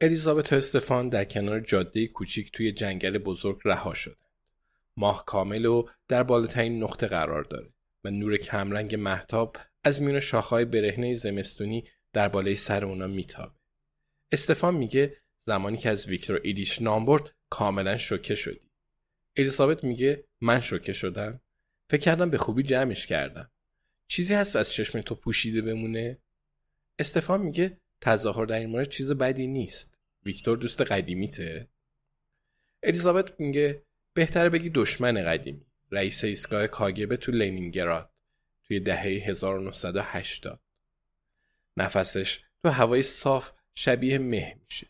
[0.00, 4.16] الیزابت و استفان در کنار جاده کوچیک توی جنگل بزرگ رها شد.
[4.96, 7.70] ماه کامل و در بالاترین نقطه قرار داره
[8.04, 13.54] و نور کمرنگ محتاب از میون شاخهای برهنه زمستونی در بالای سر اونا میتابه.
[14.32, 18.70] استفان میگه زمانی که از ویکتور ایدیش نام برد کاملا شوکه شدی.
[19.36, 21.40] الیزابت میگه من شوکه شدم.
[21.90, 23.50] فکر کردم به خوبی جمعش کردم.
[24.06, 26.18] چیزی هست از چشم تو پوشیده بمونه؟
[26.98, 29.94] استفان میگه تظاهر در این مورد چیز بدی نیست.
[30.24, 31.68] ویکتور دوست قدیمیته؟
[32.82, 33.82] الیزابت میگه
[34.14, 35.66] بهتره بگی دشمن قدیمی.
[35.90, 38.10] رئیس ایستگاه کاگبه تو لنینگراد
[38.62, 40.60] توی دهه 1980.
[41.76, 44.86] نفسش تو هوای صاف شبیه مه میشه.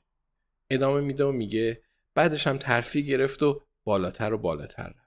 [0.70, 1.82] ادامه میده و میگه
[2.14, 5.05] بعدش هم ترفیع گرفت و بالاتر و بالاتر رفت.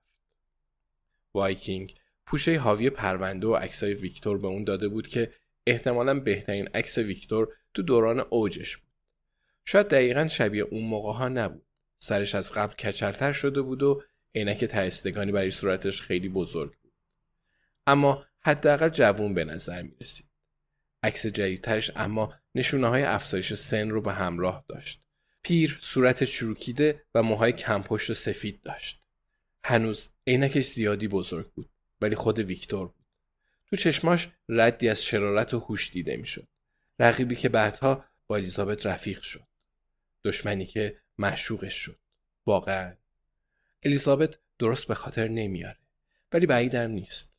[1.33, 5.33] وایکینگ پوشه حاوی پرونده و عکسای ویکتور به اون داده بود که
[5.67, 8.87] احتمالا بهترین عکس ویکتور تو دوران اوجش بود.
[9.65, 11.65] شاید دقیقا شبیه اون موقع ها نبود.
[11.99, 14.03] سرش از قبل کچرتر شده بود و
[14.35, 16.93] عینک تایستگانی برای صورتش خیلی بزرگ بود.
[17.87, 20.25] اما حداقل جوون به نظر می رسید.
[21.03, 25.01] عکس جدیدترش اما نشونه های افزایش سن رو به همراه داشت.
[25.41, 29.01] پیر صورت چروکیده و موهای کمپشت و سفید داشت.
[29.63, 31.69] هنوز عینکش زیادی بزرگ بود
[32.01, 32.93] ولی خود ویکتور.
[33.69, 36.47] تو چشماش ردی از شرارت و هوش دیده می‌شد.
[36.99, 39.47] رقیبی که بعدها با الیزابت رفیق شد.
[40.25, 41.99] دشمنی که مشوقش شد.
[42.45, 42.93] واقعا
[43.83, 45.77] الیزابت درست به خاطر نمیاره
[46.31, 47.33] ولی بعیدم نیست.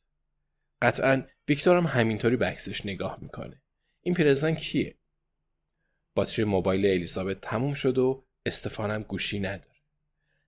[0.81, 3.61] قطعا ویکتور هم همینطوری به عکسش نگاه می‌کنه.
[4.01, 4.95] این پیرزن کیه؟
[6.15, 9.79] باتری موبایل الیزابت تموم شد و استفانم گوشی نداره.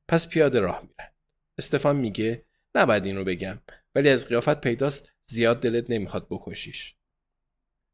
[0.08, 1.12] پس پیاده راه میرن.
[1.58, 2.46] استفان میگه
[2.76, 3.60] نباید این رو بگم
[3.96, 6.96] ولی از قیافت پیداست زیاد دلت نمی‌خواد بکشیش.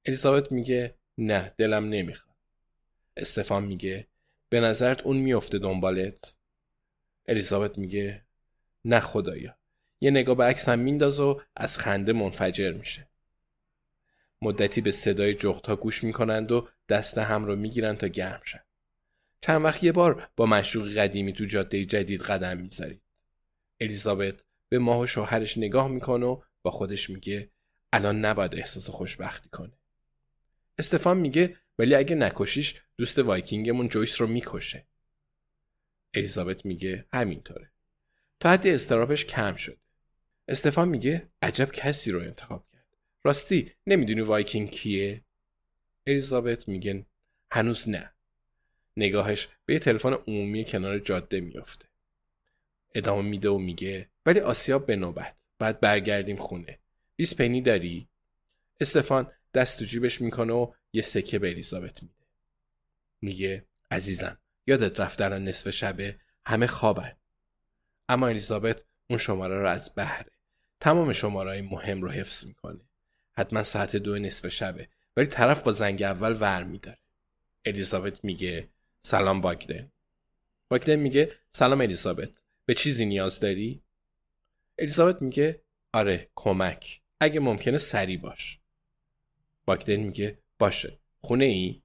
[0.05, 2.35] الیزابت میگه نه دلم نمی‌خواد.
[3.17, 4.07] استفان میگه
[4.49, 6.37] به نظرت اون میفته دنبالت؟
[7.27, 8.25] الیزابت میگه
[8.85, 9.57] نه خدایا.
[10.01, 13.07] یه نگاه به عکس هم مینداز و از خنده منفجر میشه.
[14.41, 18.63] مدتی به صدای جغتا گوش می‌کنند و دست هم رو می‌گیرن تا گرم شن.
[19.41, 23.01] چند وقت یه بار با معشوق قدیمی تو جاده جدید قدم می‌ذارید.
[23.81, 27.49] الیزابت به ماه و شوهرش نگاه می‌کنه و خودش میگه
[27.93, 29.73] الان نباید احساس خوشبختی کنه.
[30.77, 34.87] استفان میگه ولی اگه نکشیش دوست وایکینگمون جویس رو می‌کشه.
[36.13, 37.71] الیزابت میگه همینطوره.
[38.39, 39.77] تا حدی اضطرابش کم شده.
[40.47, 42.85] استفان میگه عجب کسی رو انتخاب کرد.
[43.23, 45.23] راستی نمی‌دونی وایکینگ کیه؟
[46.07, 47.05] الیزابت میگه
[47.51, 48.13] هنوز نه.
[48.97, 51.85] نگاهش به یه تلفن عمومی کنار جاده میافته.
[52.95, 55.35] ادامه میده و میگه ولی آسیاب به نوبت.
[55.59, 56.79] بعد برگردیم خونه.
[57.15, 58.07] 20 پنی داری؟
[58.81, 62.13] استفان دست تو جیبش می‌کنه و یه سکه به الیزابت میده.
[63.21, 67.11] میگه عزیزم یادت رفت الان نصف شبه همه خوابن.
[68.09, 70.31] اما الیزابت اون شماره رو از بهره.
[70.79, 72.79] تمام شماره مهم رو حفظ می‌کنه.
[73.33, 76.97] حتما ساعت دو نصف شبه ولی طرف با زنگ اول ور میداره.
[77.65, 78.67] الیزابت میگه
[79.01, 79.91] سلام باگدن.
[80.69, 82.29] باگدن میگه سلام الیزابت.
[82.65, 83.81] به چیزی نیاز داری؟
[84.79, 85.61] الیزابت میگه
[85.93, 87.01] آره کمک.
[87.19, 88.59] اگه ممکنه سری باش.
[89.65, 90.99] باگدن میگه باشه.
[91.21, 91.81] خونه ای؟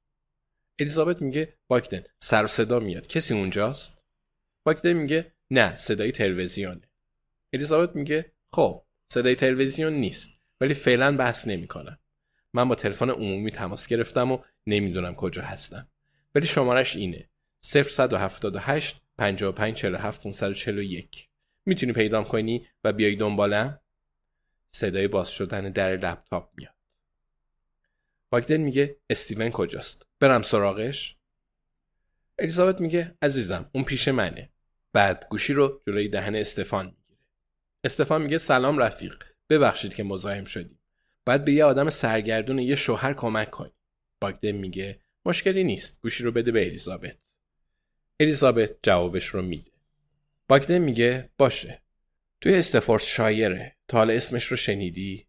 [0.79, 3.07] الیزابت میگه باگدن سر و صدا میاد.
[3.07, 4.03] کسی اونجاست؟
[4.65, 6.89] باگدن میگه نه صدای تلویزیونه.
[7.53, 10.29] الیزابت میگه خب صدای تلویزیون نیست
[10.61, 11.99] ولی فعلا بحث نمی‌کنم.
[12.55, 15.89] من با تلفن عمومی تماس گرفتم و نمی‌دونم کجا هستم.
[16.35, 17.29] ولی شمارش اینه
[17.61, 21.32] 0178 55 47 541
[21.67, 23.81] می‌تونی پیدام کنی و بیای دنبالم؟
[24.73, 26.75] صدای باز شدن در لپتاپ میاد.
[28.31, 31.17] باگدن میگه استیون کجاست؟ برم سراغش؟
[32.39, 34.53] الیزابت میگه عزیزم اون پیش منه.
[34.93, 37.21] بعد گوشی رو جلوی دهن استفان می‌گیره.
[37.85, 39.25] استفان میگه سلام رفیق.
[39.49, 40.79] ببخشید که مزاحم شدیم.
[41.25, 43.73] بعد به یه آدم سرگردون یه شوهر کمک کنی.
[44.21, 46.01] باگدن میگه مشکلی نیست.
[46.01, 47.17] گوشی رو بده به الیزابت.
[48.21, 49.72] الیزابت جوابش رو میده.
[50.53, 51.83] باگدن میگه باشه.
[52.41, 53.77] توی استفورد شایره.
[53.89, 55.27] تا حالا اسمش رو شنیدی؟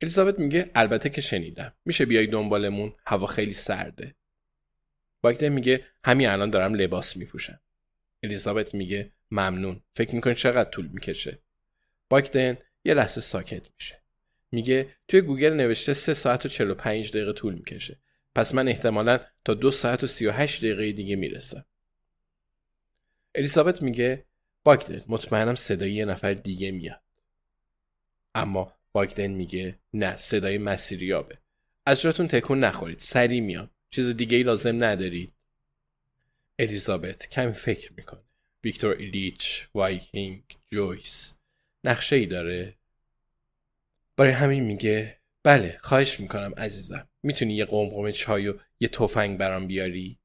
[0.00, 1.72] الیزابت میگه البته که شنیدم.
[1.84, 4.14] میشه بیای دنبالمون؟ هوا خیلی سرده.
[5.22, 7.60] باگدن میگه همین الان دارم لباس میپوشم.
[8.22, 9.82] الیزابت میگه ممنون.
[9.94, 11.38] فکر می‌کنی چقدر طول می‌کشه؟
[12.08, 14.02] باگدن یه لحظه ساکت میشه.
[14.52, 17.98] میگه توی گوگل نوشته 3 ساعت و 45 دقیقه طول می‌کشه.
[18.34, 21.64] پس من احتمالا تا دو ساعت و 38 دقیقه دیگه می‌رسم.
[23.34, 24.29] الیزابت میگه
[24.64, 27.02] باگدن مطمئنم صدای یه نفر دیگه میاد.
[28.34, 31.38] اما باگدن میگه نه صدای مسیریابه
[31.86, 32.98] از جاتون تکون نخورید.
[32.98, 33.70] سریع میام.
[33.90, 35.32] چیز دیگه ای لازم ندارید.
[36.58, 38.20] الیزابت کمی فکر می‌کنه.
[38.64, 41.34] ویکتور ایلیچ وایکینگ جویس.
[41.84, 42.74] نقشه ای داره.
[44.16, 47.08] برای همین میگه بله خواهش می‌کنم عزیزم.
[47.22, 50.19] می‌تونی یه قمقمه چای و یه تفنگ برام بیاری؟